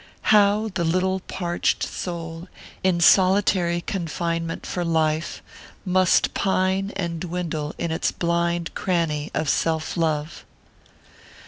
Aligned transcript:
How 0.33 0.71
the 0.73 0.83
little 0.83 1.19
parched 1.19 1.83
soul, 1.83 2.47
in 2.83 3.01
solitary 3.01 3.81
confinement 3.81 4.65
for 4.65 4.83
life, 4.83 5.43
must 5.85 6.33
pine 6.33 6.91
and 6.95 7.19
dwindle 7.19 7.75
in 7.77 7.91
its 7.91 8.11
blind 8.11 8.73
cranny 8.73 9.29
of 9.35 9.47
self 9.47 9.95
love! 9.95 10.43